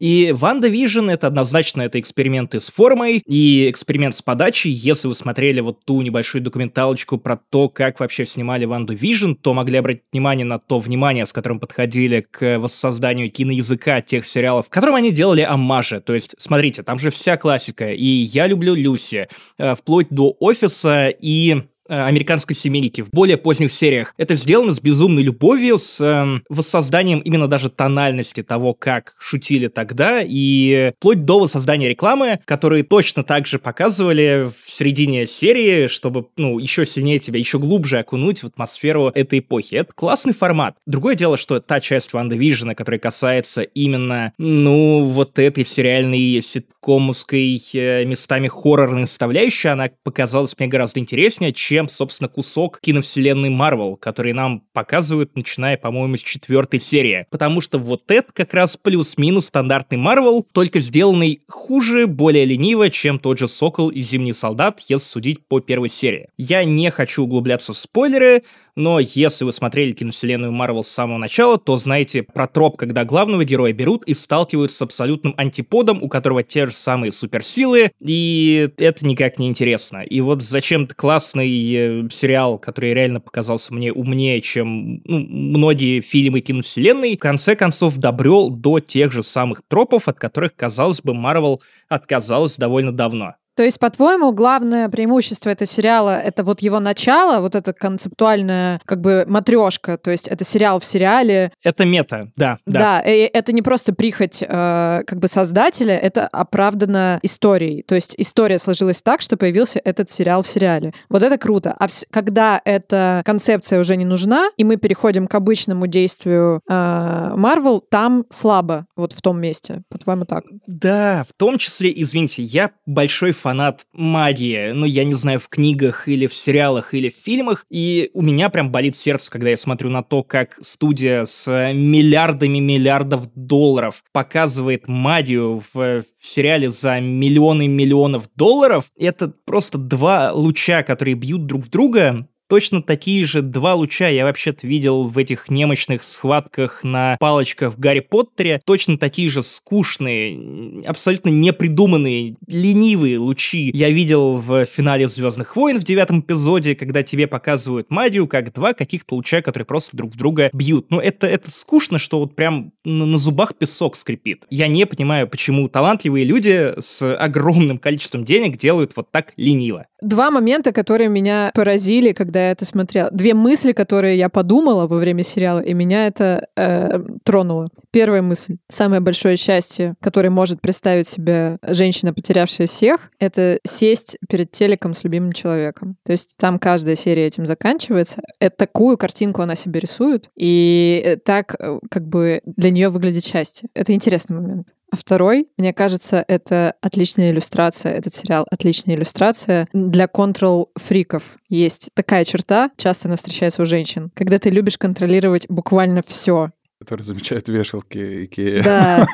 [0.00, 4.72] И Ванда Вижн это однозначно это эксперименты с формой и эксперимент с подачей.
[4.72, 9.52] Если вы смотрели вот ту небольшую документалочку про то, как вообще снимали Ванду Вижн, то
[9.52, 14.94] могли обратить внимание на то внимание, с которым подходили к воссозданию киноязыка тех сериалов, которым
[14.94, 16.00] они делали оммажи.
[16.00, 17.92] То есть, смотрите, там же вся классика.
[17.92, 24.14] И я люблю Люси, э, вплоть до офиса и американской семейки в более поздних сериях.
[24.16, 30.20] Это сделано с безумной любовью, с э, воссозданием именно даже тональности того, как шутили тогда,
[30.22, 36.58] и вплоть до воссоздания рекламы, которые точно так же показывали в середине серии, чтобы, ну,
[36.58, 39.76] еще сильнее тебя, еще глубже окунуть в атмосферу этой эпохи.
[39.76, 40.76] Это классный формат.
[40.86, 47.60] Другое дело, что та часть Ванда Вижена, которая касается именно, ну, вот этой сериальной ситкомовской
[47.74, 53.96] э, местами хоррорной составляющей, она показалась мне гораздо интереснее, чем чем, собственно, кусок киновселенной Марвел,
[53.96, 57.26] который нам показывают, начиная, по-моему, с четвертой серии.
[57.30, 63.18] Потому что вот это как раз плюс-минус стандартный Марвел, только сделанный хуже, более лениво, чем
[63.18, 66.28] тот же Сокол и Зимний Солдат, если судить по первой серии.
[66.36, 68.42] Я не хочу углубляться в спойлеры,
[68.80, 73.44] но если вы смотрели киновселенную Марвел с самого начала, то знаете про троп, когда главного
[73.44, 79.06] героя берут и сталкиваются с абсолютным антиподом, у которого те же самые суперсилы, и это
[79.06, 79.98] никак не интересно.
[79.98, 86.40] И вот зачем-то классный э, сериал, который реально показался мне умнее, чем ну, многие фильмы
[86.40, 91.60] киновселенной, в конце концов добрел до тех же самых тропов, от которых, казалось бы, Марвел
[91.88, 93.34] отказалась довольно давно.
[93.60, 99.02] То есть, по-твоему, главное преимущество этого сериала— это вот его начало, вот эта концептуальная как
[99.02, 101.52] бы матрешка, то есть это сериал в сериале.
[101.62, 102.56] Это мета, да.
[102.64, 107.82] Да, да это не просто прихоть э, как бы создателя, это оправдано историей.
[107.82, 110.94] То есть история сложилась так, что появился этот сериал в сериале.
[111.10, 111.76] Вот это круто.
[111.78, 111.92] А в...
[112.10, 118.24] когда эта концепция уже не нужна, и мы переходим к обычному действию Марвел, э, там
[118.30, 119.82] слабо вот в том месте.
[119.90, 120.44] По-твоему так?
[120.66, 125.48] Да, в том числе, извините, я большой фан фанат магии, ну, я не знаю, в
[125.48, 129.56] книгах или в сериалах или в фильмах, и у меня прям болит сердце, когда я
[129.56, 137.00] смотрю на то, как студия с миллиардами миллиардов долларов показывает магию в, в сериале за
[137.00, 138.92] миллионы миллионов долларов.
[138.96, 144.24] Это просто два луча, которые бьют друг в друга, Точно такие же два луча я
[144.24, 148.60] вообще-то видел в этих немощных схватках на палочках в Гарри Поттере.
[148.64, 155.84] Точно такие же скучные, абсолютно непридуманные, ленивые лучи я видел в финале Звездных войн в
[155.84, 160.50] девятом эпизоде, когда тебе показывают магию как два каких-то луча, которые просто друг в друга
[160.52, 160.90] бьют.
[160.90, 164.44] Но это, это скучно, что вот прям на, на зубах песок скрипит.
[164.50, 169.86] Я не понимаю, почему талантливые люди с огромным количеством денег делают вот так лениво.
[170.00, 173.10] Два момента, которые меня поразили, когда я это смотрела.
[173.10, 177.68] Две мысли, которые я подумала во время сериала, и меня это э, тронуло.
[177.92, 178.58] Первая мысль.
[178.68, 185.02] Самое большое счастье, которое может представить себе женщина, потерявшая всех, это сесть перед телеком с
[185.02, 185.96] любимым человеком.
[186.04, 188.22] То есть там каждая серия этим заканчивается.
[188.38, 193.68] Это такую картинку она себе рисует, и так э, как бы для нее выглядит счастье.
[193.74, 194.74] Это интересный момент.
[194.92, 201.38] А второй, мне кажется, это отличная иллюстрация, этот сериал отличная иллюстрация для контрол-фриков.
[201.48, 206.50] Есть такая черта, часто она встречается у женщин, когда ты любишь контролировать буквально все,
[206.80, 208.62] Которые замечают вешалки Икея.
[208.62, 209.06] Да,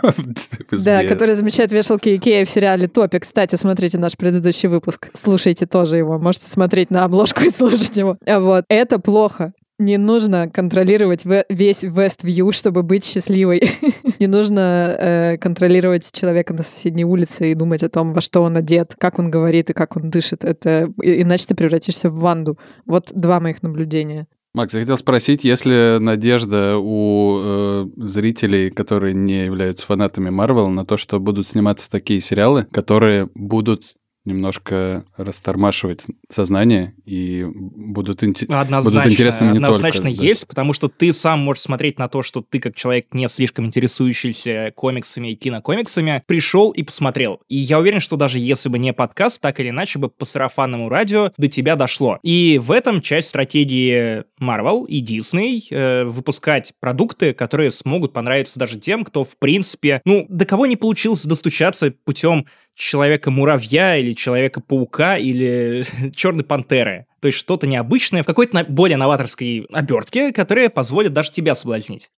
[0.71, 3.23] да, которые замечают вешалки Икея в сериале «Топи».
[3.23, 5.11] Кстати, смотрите наш предыдущий выпуск.
[5.15, 6.17] Слушайте тоже его.
[6.21, 8.19] Можете смотреть на обложку и слушать его.
[8.25, 8.65] Вот.
[8.69, 9.53] Это плохо.
[9.81, 13.61] Не нужно контролировать весь Westview, чтобы быть счастливой.
[14.21, 18.57] Не нужно э, контролировать человека на соседней улице и думать о том, во что он
[18.57, 20.45] одет, как он говорит и как он дышит.
[20.45, 22.59] Это иначе ты превратишься в Ванду.
[22.87, 24.29] Вот два моих наблюдения.
[24.57, 30.87] Макс, я хотел спросить, если надежда у э, зрителей, которые не являются фанатами Марвел, на
[30.87, 39.01] то, что будут сниматься такие сериалы, которые будут немножко растормашивать сознание и будут, инте- однозначно,
[39.01, 40.25] будут интересными не однозначно только.
[40.25, 40.47] есть, да.
[40.49, 44.73] потому что ты сам можешь смотреть на то, что ты как человек, не слишком интересующийся
[44.75, 47.41] комиксами и кинокомиксами, пришел и посмотрел.
[47.49, 50.89] И я уверен, что даже если бы не подкаст, так или иначе бы по сарафанному
[50.89, 52.19] радио до тебя дошло.
[52.23, 58.79] И в этом часть стратегии Marvel и Disney э, выпускать продукты, которые смогут понравиться даже
[58.79, 65.85] тем, кто в принципе, ну, до кого не получилось достучаться путем Человека-муравья или Человека-паука или
[66.15, 67.07] Черной пантеры.
[67.21, 72.11] То есть что-то необычное в какой-то более новаторской обертке, которая позволит даже тебя соблазнить.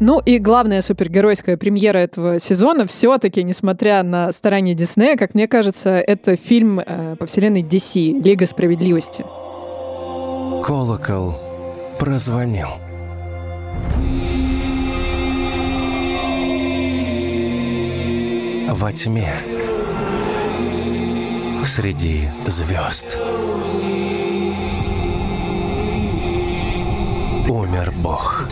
[0.00, 5.90] Ну и главная супергеройская премьера этого сезона все-таки, несмотря на старания Диснея, как мне кажется,
[6.00, 9.24] это фильм э, по вселенной DC, Лига справедливости.
[10.64, 11.34] Колокол
[11.98, 12.68] прозвонил.
[18.72, 19.28] Во тьме,
[21.64, 23.18] среди звезд.
[27.48, 28.48] Умер Бог.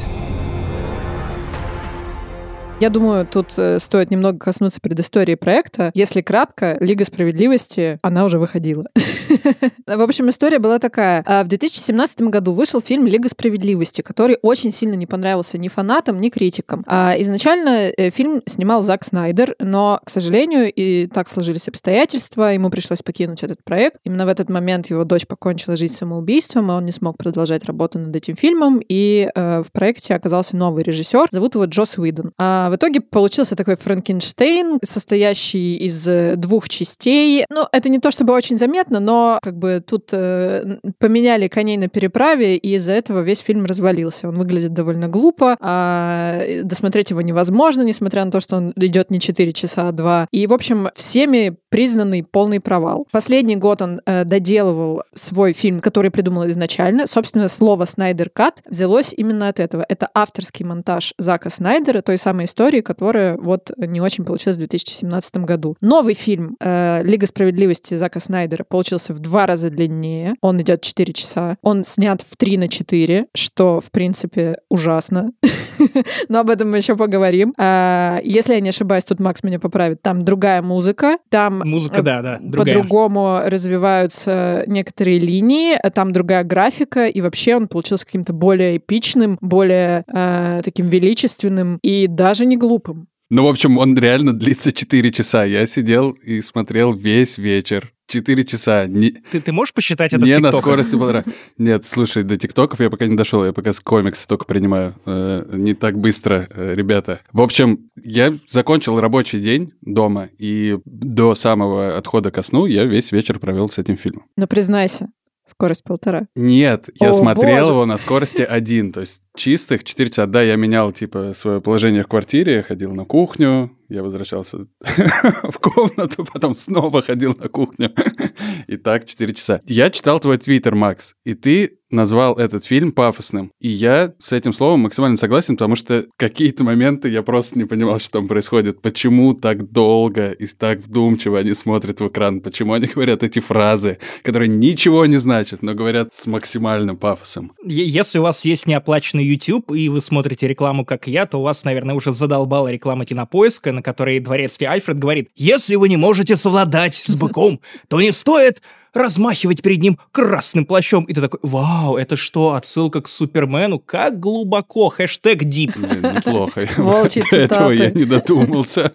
[2.80, 5.90] Я думаю, тут э, стоит немного коснуться предыстории проекта.
[5.94, 8.86] Если кратко, Лига справедливости, она уже выходила.
[9.86, 11.24] В общем, история была такая.
[11.26, 16.20] А, в 2017 году вышел фильм «Лига справедливости», который очень сильно не понравился ни фанатам,
[16.20, 16.84] ни критикам.
[16.86, 22.70] А, изначально э, фильм снимал Зак Снайдер, но, к сожалению, и так сложились обстоятельства, ему
[22.70, 23.98] пришлось покинуть этот проект.
[24.04, 27.98] Именно в этот момент его дочь покончила жизнь самоубийством, и он не смог продолжать работу
[27.98, 31.26] над этим фильмом, и э, в проекте оказался новый режиссер.
[31.32, 32.30] Зовут его Джос Уидон.
[32.38, 37.44] А в итоге получился такой Франкенштейн, состоящий из э, двух частей.
[37.50, 41.88] Ну, это не то чтобы очень заметно, но как бы тут э, поменяли коней на
[41.88, 44.28] переправе, и из-за этого весь фильм развалился.
[44.28, 49.20] Он выглядит довольно глупо, а досмотреть его невозможно, несмотря на то, что он идет не
[49.20, 50.28] 4 часа, а 2.
[50.30, 53.06] И, в общем, всеми признанный полный провал.
[53.12, 57.06] Последний год он э, доделывал свой фильм, который придумал изначально.
[57.06, 59.84] Собственно, слово «Снайдер Кат» взялось именно от этого.
[59.88, 64.60] Это авторский монтаж Зака Снайдера, той самой истории, истории, которая вот не очень получилась в
[64.60, 65.76] 2017 году.
[65.80, 70.34] Новый фильм э, «Лига справедливости» Зака Снайдера получился в два раза длиннее.
[70.40, 71.56] Он идет 4 часа.
[71.62, 75.30] Он снят в 3 на 4, что, в принципе, ужасно.
[76.28, 77.54] Но об этом мы еще поговорим.
[77.56, 80.02] А, если я не ошибаюсь, тут Макс меня поправит.
[80.02, 81.18] Там другая музыка.
[81.28, 85.76] Там музыка, да, да, по-другому развиваются некоторые линии.
[85.94, 87.06] Там другая графика.
[87.06, 93.08] И вообще он получился каким-то более эпичным, более э, таким величественным и даже не глупым.
[93.30, 95.44] Ну, в общем, он реально длится 4 часа.
[95.44, 97.92] Я сидел и смотрел весь вечер.
[98.06, 98.86] 4 часа.
[98.86, 101.24] Не, ты, ты можешь посчитать это Не на скорости полтора.
[101.58, 104.94] Нет, слушай, до тиктоков я пока не дошел, я пока комиксы только принимаю.
[105.04, 107.20] Э, не так быстро, э, ребята.
[107.32, 113.12] В общем, я закончил рабочий день дома, и до самого отхода ко сну я весь
[113.12, 114.24] вечер провел с этим фильмом.
[114.36, 115.10] Но признайся,
[115.48, 116.28] Скорость полтора.
[116.36, 117.72] Нет, я О, смотрел боже.
[117.72, 120.26] его на скорости один, то есть чистых 4 часа.
[120.26, 124.66] Да, я менял, типа, свое положение в квартире, ходил на кухню, я возвращался
[125.42, 127.92] в комнату, потом снова ходил на кухню.
[128.66, 129.60] И так 4 часа.
[129.66, 133.50] Я читал твой твиттер, Макс, и ты назвал этот фильм пафосным.
[133.60, 137.98] И я с этим словом максимально согласен, потому что какие-то моменты я просто не понимал,
[137.98, 138.82] что там происходит.
[138.82, 142.40] Почему так долго и так вдумчиво они смотрят в экран?
[142.40, 147.52] Почему они говорят эти фразы, которые ничего не значат, но говорят с максимальным пафосом?
[147.64, 151.64] Если у вас есть неоплаченный YouTube, и вы смотрите рекламу, как я, то у вас,
[151.64, 156.94] наверное, уже задолбала реклама кинопоиска, на которой дворецкий Альфред говорит, «Если вы не можете совладать
[156.94, 158.60] с быком, то не стоит
[158.92, 161.04] размахивать перед ним красным плащом.
[161.04, 163.78] И ты такой, вау, это что, отсылка к Супермену?
[163.78, 165.76] Как глубоко, хэштег дип.
[165.76, 166.66] Неплохо.
[166.76, 168.92] До этого я не додумался.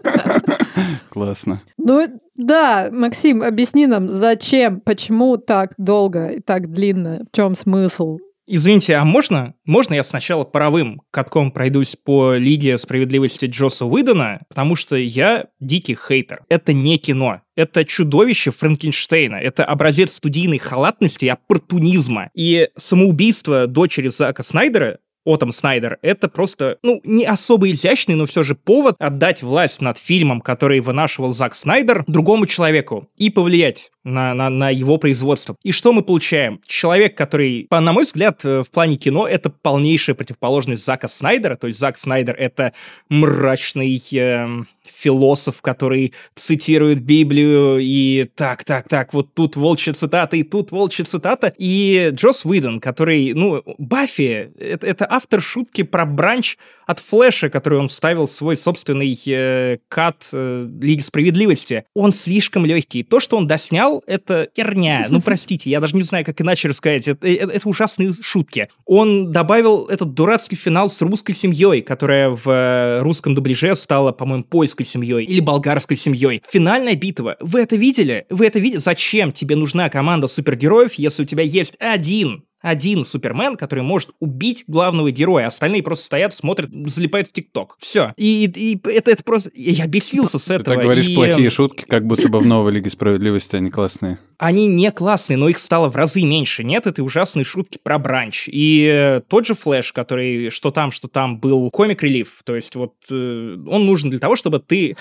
[1.10, 1.62] Классно.
[1.78, 8.17] Ну, да, Максим, объясни нам, зачем, почему так долго и так длинно, в чем смысл?
[8.46, 9.54] Извините, а можно?
[9.66, 14.42] Можно я сначала паровым катком пройдусь по Лиге справедливости Джоса Уидона?
[14.50, 16.42] Потому что я дикий хейтер.
[16.50, 17.42] Это не кино.
[17.56, 19.36] Это чудовище Франкенштейна.
[19.36, 22.30] Это образец студийной халатности и оппортунизма.
[22.34, 28.44] И самоубийство дочери Зака Снайдера Отом Снайдер, это просто, ну, не особо изящный, но все
[28.44, 34.34] же повод отдать власть над фильмом, который вынашивал Зак Снайдер, другому человеку и повлиять на,
[34.34, 35.56] на, на его производство.
[35.63, 36.62] И что мы получаем?
[36.66, 41.56] Человек, который, по, на мой взгляд, э, в плане кино, это полнейшая противоположность Зака Снайдера.
[41.56, 42.74] То есть Зак Снайдер— это
[43.10, 50.44] мрачный э, философ, который цитирует Библию и так, так, так, вот тут волчья цитата, и
[50.44, 51.54] тут волчья цитата.
[51.58, 57.80] И Джос Уидон, который, ну, Баффи, это, это автор шутки про бранч от Флэша, который
[57.80, 61.86] он вставил в свой собственный э, кат э, Лиги Справедливости.
[61.94, 63.04] Он слишком легкий.
[63.04, 65.08] То, что он доснял, сериал— это херня.
[65.10, 67.08] Ну, простите, я даже не знаю, как иначе рассказать.
[67.08, 68.68] Это, это, это ужасные шутки.
[68.86, 74.44] Он добавил этот дурацкий финал с русской семьей, которая в э, русском дубляже стала, по-моему,
[74.44, 76.42] польской семьей или болгарской семьей.
[76.50, 77.36] Финальная битва.
[77.40, 78.26] Вы это видели?
[78.30, 78.80] Вы это видели?
[78.80, 84.63] Зачем тебе нужна команда супергероев, если у тебя есть один один Супермен, который может убить
[84.67, 87.76] главного героя, остальные просто стоят, смотрят, залипают в ТикТок.
[87.80, 88.13] Все.
[88.15, 89.52] И, и это, это просто...
[89.54, 90.63] Я бесился с этого.
[90.63, 91.15] Ты так говоришь и...
[91.15, 94.17] плохие шутки, как будто бы в новой Лиге Справедливости они классные.
[94.44, 96.66] Они не классные, но их стало в разы меньше.
[96.66, 98.50] Нет этой ужасной шутки про бранч.
[98.52, 102.94] И э, тот же Флэш, который что там, что там был комик-релив, то есть вот
[103.10, 104.98] э, он нужен для того, чтобы ты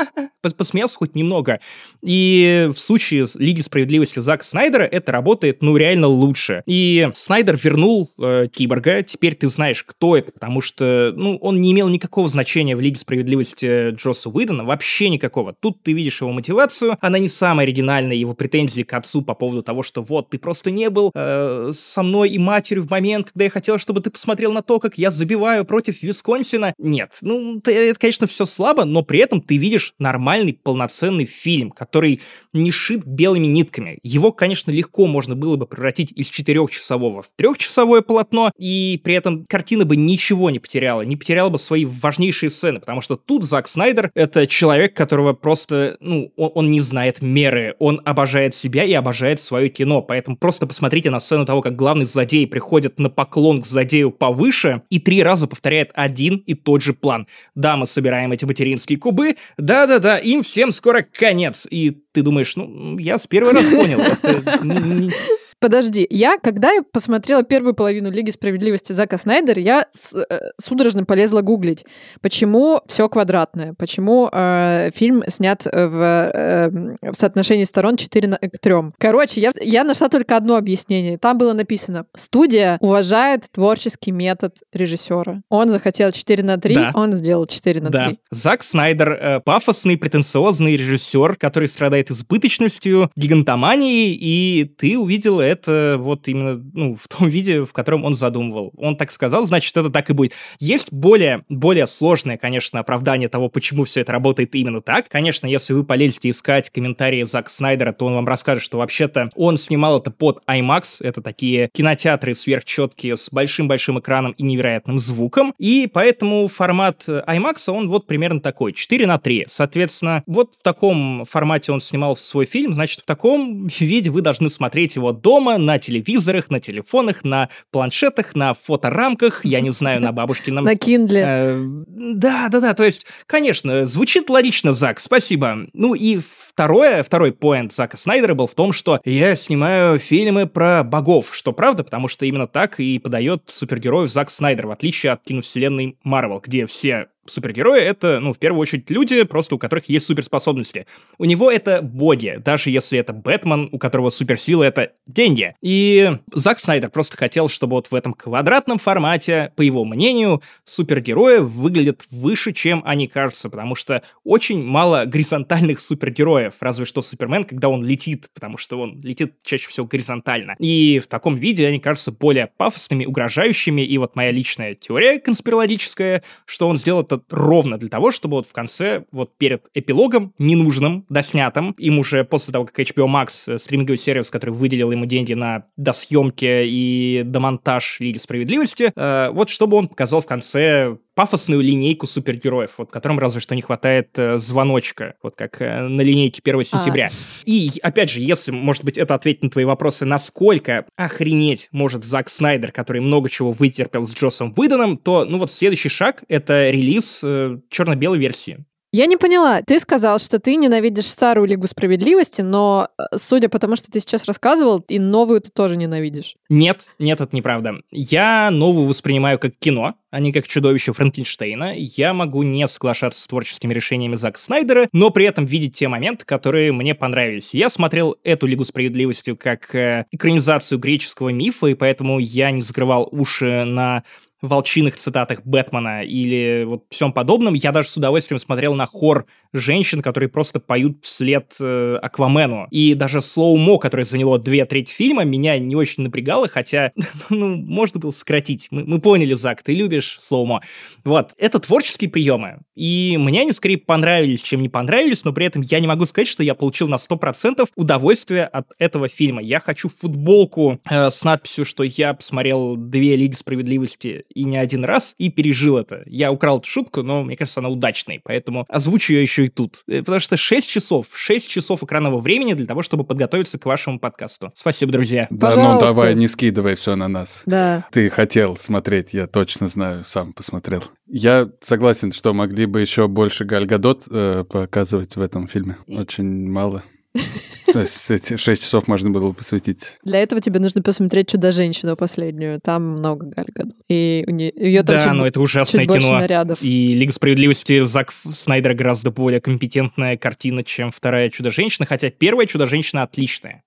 [0.56, 1.60] посмеялся хоть немного.
[2.02, 6.62] И в случае Лиги Справедливости Зака Снайдера это работает, ну, реально лучше.
[6.66, 11.72] И Снайдер вернул э, Киборга, теперь ты знаешь, кто это, потому что, ну, он не
[11.72, 15.52] имел никакого значения в Лиге Справедливости Джосса Уидона, вообще никакого.
[15.52, 19.62] Тут ты видишь его мотивацию, она не самая оригинальная, его претензии к отцу по поводу
[19.62, 23.44] того, что вот, ты просто не был э, со мной и матерью в момент, когда
[23.44, 26.74] я хотел, чтобы ты посмотрел на то, как я забиваю против Висконсина.
[26.78, 32.20] Нет, ну, это, конечно, все слабо, но при этом ты видишь нормальный, полноценный фильм, который
[32.52, 33.98] не шит белыми нитками.
[34.02, 39.44] Его, конечно, легко можно было бы превратить из четырехчасового в трехчасовое полотно, и при этом
[39.48, 43.68] картина бы ничего не потеряла, не потеряла бы свои важнейшие сцены, потому что тут Зак
[43.68, 48.92] Снайдер— это человек, которого просто, ну, он, он не знает меры, он обожает себя и
[48.92, 53.62] обожает свое кино, поэтому просто посмотрите на сцену того, как главный злодей приходит на поклон
[53.62, 57.26] к злодею повыше и три раза повторяет один и тот же план.
[57.54, 61.66] Да, мы собираем эти материнские кубы, да-да-да, им всем скоро конец.
[61.70, 64.00] И ты думаешь, ну, я с первого раз понял.
[64.00, 64.60] Это
[65.66, 70.24] Подожди, я, когда я посмотрела первую половину Лиги Справедливости Зака Снайдера, я с, э,
[70.60, 71.84] судорожно полезла гуглить,
[72.20, 76.70] почему все квадратное, почему э, фильм снят в, э,
[77.02, 78.74] в соотношении сторон 4 на, к 3.
[78.96, 81.18] Короче, я, я нашла только одно объяснение.
[81.18, 85.42] Там было написано, студия уважает творческий метод режиссера.
[85.48, 86.92] Он захотел 4 на 3, да.
[86.94, 88.06] он сделал 4 на да.
[88.06, 88.18] 3.
[88.30, 96.28] Зак Снайдер э, пафосный, претенциозный режиссер, который страдает избыточностью, гигантоманией, и ты увидел это вот
[96.28, 98.72] именно ну, в том виде, в котором он задумывал.
[98.76, 100.32] Он так сказал, значит, это так и будет.
[100.58, 105.08] Есть более, более сложное, конечно, оправдание того, почему все это работает именно так.
[105.08, 109.58] Конечно, если вы полезете искать комментарии Зака Снайдера, то он вам расскажет, что вообще-то он
[109.58, 110.96] снимал это под IMAX.
[111.00, 115.54] Это такие кинотеатры сверхчеткие с большим-большим экраном и невероятным звуком.
[115.58, 119.46] И поэтому формат IMAX, он вот примерно такой, 4 на 3.
[119.48, 124.50] Соответственно, вот в таком формате он снимал свой фильм, значит, в таком виде вы должны
[124.50, 130.00] смотреть его до дома, на телевизорах, на телефонах, на планшетах, на фоторамках, я не знаю,
[130.00, 130.64] на бабушкином...
[130.64, 131.24] На Киндле.
[131.26, 135.68] Э, да, да, да, то есть, конечно, звучит логично, Зак, спасибо.
[135.72, 140.82] Ну и второе, второй поинт Зака Снайдера был в том, что я снимаю фильмы про
[140.82, 145.22] богов, что правда, потому что именно так и подает супергероев Зак Снайдер, в отличие от
[145.22, 150.06] киновселенной Марвел, где все супергерои— это, ну, в первую очередь люди, просто у которых есть
[150.06, 150.86] суперспособности.
[151.18, 155.54] У него это боди, даже если это Бэтмен, у которого суперсила— это деньги.
[155.62, 161.38] И Зак Снайдер просто хотел, чтобы вот в этом квадратном формате, по его мнению, супергерои
[161.38, 167.68] выглядят выше, чем они кажутся, потому что очень мало горизонтальных супергероев, разве что Супермен, когда
[167.68, 170.56] он летит, потому что он летит чаще всего горизонтально.
[170.58, 176.22] И в таком виде они кажутся более пафосными, угрожающими, и вот моя личная теория конспирологическая,
[176.44, 181.04] что он сделал это ровно для того, чтобы вот в конце, вот перед эпилогом, ненужным,
[181.08, 185.34] доснятым, им уже после того, как HBO Max, э, стриминговый сервис, который выделил ему деньги
[185.34, 192.06] на досъемки и домонтаж Лиги Справедливости, э, вот чтобы он показал в конце пафосную линейку
[192.06, 196.62] супергероев, вот которым разве что не хватает э, звоночка, вот как э, на линейке 1
[196.62, 197.06] сентября.
[197.06, 197.42] А.
[197.46, 202.28] И, опять же, если, может быть, это ответит на твои вопросы, насколько охренеть может Зак
[202.28, 207.22] Снайдер, который много чего вытерпел с Джоссом Уидоном, то, ну вот, следующий шаг— это релиз
[207.24, 208.66] э, черно-белой версии.
[208.96, 209.60] Я не поняла.
[209.60, 214.00] Ты сказал, что ты ненавидишь старую Лигу Справедливости, но, э, судя по тому, что ты
[214.00, 216.36] сейчас рассказывал, и новую ты тоже ненавидишь.
[216.48, 217.74] Нет, нет, это неправда.
[217.90, 221.74] Я новую воспринимаю как кино, а не как чудовище Франкенштейна.
[221.76, 226.24] Я могу не соглашаться с творческими решениями Зака Снайдера, но при этом видеть те моменты,
[226.24, 227.52] которые мне понравились.
[227.52, 233.10] Я смотрел эту Лигу Справедливости как э, экранизацию греческого мифа, и поэтому я не закрывал
[233.12, 234.04] уши на
[234.42, 237.54] волчиных цитатах Бэтмена или вот всем подобном.
[237.54, 242.66] Я даже с удовольствием смотрел на хор женщин, которые просто поют вслед э, Аквамену.
[242.70, 246.92] И даже slow-mo, которое заняло две трети фильма, меня не очень напрягало, хотя,
[247.30, 248.68] ну, можно было сократить.
[248.70, 250.62] Мы, мы поняли, Зак, ты любишь slow-mo.
[251.04, 252.60] Вот, это творческие приемы.
[252.74, 256.28] И мне они скорее понравились, чем не понравились, но при этом я не могу сказать,
[256.28, 259.42] что я получил на 100% удовольствие от этого фильма.
[259.42, 264.84] Я хочу футболку э, с надписью, что я посмотрел две Лиги Справедливости и не один
[264.84, 266.02] раз, и пережил это.
[266.06, 269.82] Я украл эту шутку, но мне кажется, она удачной, поэтому озвучу ее еще и тут.
[269.88, 273.98] Э, потому что 6 часов, 6 часов экранного времени для того, чтобы подготовиться к вашему
[273.98, 274.52] подкасту.
[274.54, 275.26] Спасибо, друзья.
[275.30, 277.42] Да, ну давай, не скидывай все на нас.
[277.46, 277.86] Да.
[277.92, 280.84] Ты хотел смотреть, я точно знаю, сам посмотрел.
[281.06, 285.76] Я согласен, что могли бы еще больше Галь Гадот э, показывать в этом фильме.
[285.86, 286.82] Очень мало.
[287.72, 289.98] То есть эти 6 часов можно было посвятить.
[290.04, 292.60] Для этого тебе нужно посмотреть «Чудо-женщину» последнюю.
[292.60, 293.76] Там много Галь Гадот.
[293.88, 296.18] И у нее, ее там да, чуть, но это ужасное чуть больше кино.
[296.20, 296.58] нарядов.
[296.62, 303.02] И Лига справедливости Зак Снайдер гораздо более компетентная картина, чем вторая Чудо-женщина, хотя первая Чудо-женщина
[303.02, 303.62] отличная.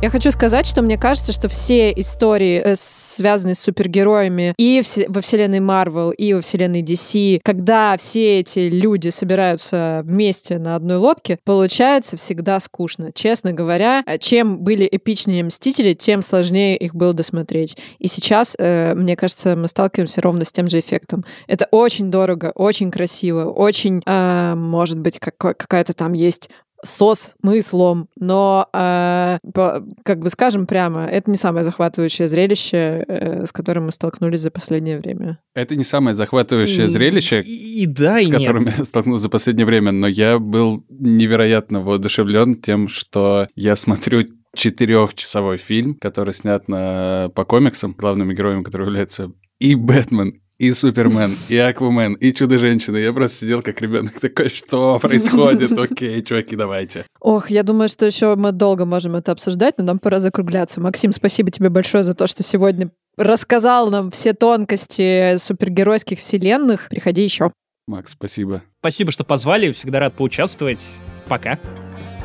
[0.00, 5.20] Я хочу сказать, что мне кажется, что все истории, э, связанные с супергероями и во
[5.20, 11.40] вселенной Марвел, и во вселенной DC, когда все эти люди собираются вместе на одной лодке,
[11.42, 13.10] получается всегда скучно.
[13.12, 17.76] Честно говоря, э, чем были эпичнее Мстители, тем сложнее их было досмотреть.
[17.98, 21.24] И сейчас, э, мне кажется, мы сталкиваемся ровно с тем же эффектом.
[21.48, 26.50] Это очень дорого, очень красиво, очень, э, может быть, какая-то там есть
[26.84, 33.46] со смыслом, но, э, по- как бы скажем прямо, это не самое захватывающее зрелище, э,
[33.46, 35.38] с которым мы столкнулись за последнее время.
[35.54, 38.38] Это не самое захватывающее И- зрелище, И, и да, и с нет.
[38.38, 44.22] которым я столкнулся за последнее время, но я был невероятно воодушевлен тем, что я смотрю
[44.54, 51.36] четырехчасовой фильм, который снят на, по комиксам, главными героями которого являются и Бэтмен, и Супермен,
[51.48, 52.96] и Аквамен, и Чудо-женщина.
[52.96, 55.78] Я просто сидел как ребенок такой, что происходит?
[55.78, 57.06] Окей, чуваки, давайте.
[57.20, 60.80] Ох, я думаю, что еще мы долго можем это обсуждать, но нам пора закругляться.
[60.80, 66.88] Максим, спасибо тебе большое за то, что сегодня рассказал нам все тонкости супергеройских вселенных.
[66.88, 67.52] Приходи еще.
[67.86, 68.62] Макс, спасибо.
[68.80, 70.86] Спасибо, что позвали, всегда рад поучаствовать.
[71.26, 71.58] Пока.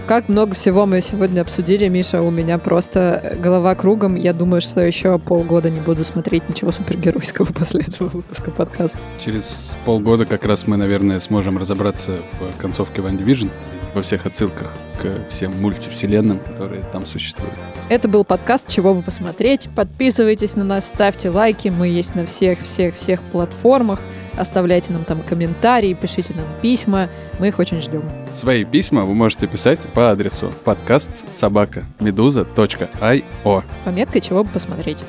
[0.06, 4.16] Как много всего мы сегодня обсудили, Миша, у меня просто голова кругом.
[4.16, 9.00] Я думаю, что еще полгода не буду смотреть ничего супергеройского после этого выпуска подкаста.
[9.24, 13.50] Через полгода как раз мы, наверное, сможем разобраться в концовке Ван Division
[13.94, 17.54] во всех отсылках к всем мультивселенным, которые там существуют.
[17.90, 19.70] Это был подкаст «Чего бы посмотреть».
[19.76, 21.68] Подписывайтесь на нас, ставьте лайки.
[21.68, 24.00] Мы есть на всех-всех-всех платформах.
[24.38, 27.10] Оставляйте нам там комментарии, пишите нам письма.
[27.40, 28.04] Мы их очень ждем.
[28.34, 33.64] Свои письма вы можете писать по адресу подкаст собака медуза.io.
[33.86, 35.04] Пометкой «Чего бы посмотреть».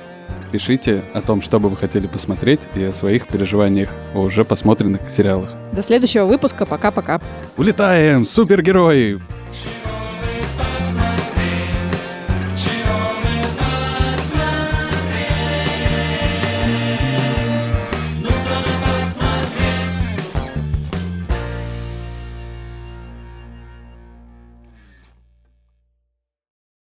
[0.55, 5.11] Пишите о том, что бы вы хотели посмотреть, и о своих переживаниях о уже посмотренных
[5.11, 5.51] сериалах.
[5.73, 6.65] До следующего выпуска.
[6.65, 7.21] Пока-пока.
[7.57, 9.21] Улетаем, супергерои!